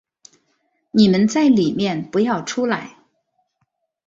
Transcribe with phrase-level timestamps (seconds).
[0.89, 2.97] 你们在里面不要出来